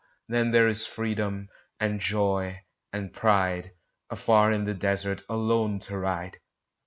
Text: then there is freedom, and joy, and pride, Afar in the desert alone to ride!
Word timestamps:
then 0.27 0.49
there 0.49 0.67
is 0.67 0.87
freedom, 0.87 1.47
and 1.79 1.99
joy, 1.99 2.59
and 2.91 3.13
pride, 3.13 3.71
Afar 4.09 4.51
in 4.51 4.63
the 4.65 4.73
desert 4.73 5.21
alone 5.29 5.77
to 5.77 5.95
ride! 5.95 6.39